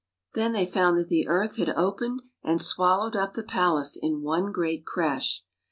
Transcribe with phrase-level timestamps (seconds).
[0.33, 4.51] Then they found that the earth had opened and swallowed up the palace in one
[4.51, 5.43] great crash.